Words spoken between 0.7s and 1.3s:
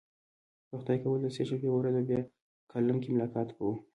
خدای کول د